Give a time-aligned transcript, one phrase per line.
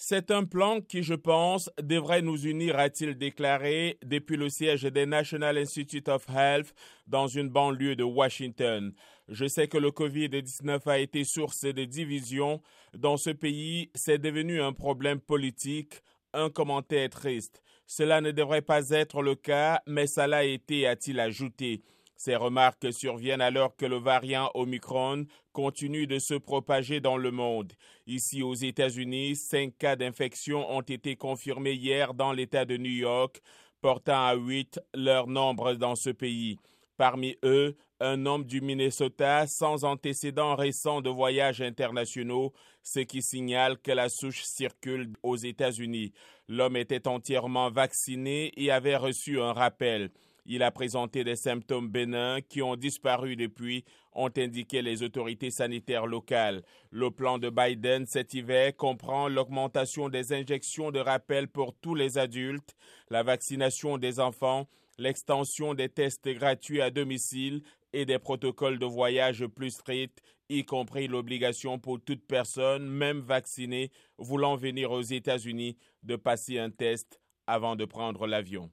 [0.00, 5.06] C'est un plan qui, je pense, devrait nous unir, a-t-il déclaré depuis le siège des
[5.06, 6.72] National Institute of Health
[7.08, 8.92] dans une banlieue de Washington.
[9.26, 12.62] Je sais que le Covid-19 a été source de divisions.
[12.96, 16.00] Dans ce pays, c'est devenu un problème politique,
[16.32, 17.60] un commentaire triste.
[17.88, 21.82] Cela ne devrait pas être le cas, mais ça l'a été, a-t-il ajouté.
[22.18, 27.72] Ces remarques surviennent alors que le variant Omicron continue de se propager dans le monde.
[28.08, 33.40] Ici aux États-Unis, cinq cas d'infection ont été confirmés hier dans l'État de New York,
[33.80, 36.58] portant à huit leur nombre dans ce pays.
[36.96, 43.78] Parmi eux, un homme du Minnesota sans antécédents récents de voyages internationaux, ce qui signale
[43.78, 46.12] que la souche circule aux États-Unis.
[46.48, 50.10] L'homme était entièrement vacciné et avait reçu un rappel.
[50.50, 53.84] Il a présenté des symptômes bénins qui ont disparu depuis,
[54.14, 56.62] ont indiqué les autorités sanitaires locales.
[56.90, 62.16] Le plan de Biden cet hiver comprend l'augmentation des injections de rappel pour tous les
[62.16, 62.74] adultes,
[63.10, 67.60] la vaccination des enfants, l'extension des tests gratuits à domicile
[67.92, 73.90] et des protocoles de voyage plus stricts, y compris l'obligation pour toute personne, même vaccinée,
[74.16, 78.66] voulant venir aux États-Unis, de passer un test avant de prendre l'avion.